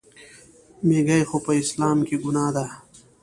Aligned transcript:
میږي 0.87 1.19
خو 1.29 1.37
په 1.45 1.51
اسلام 1.61 1.97
کې 2.07 2.15
ګناه 2.23 2.49
ده. 2.55 2.65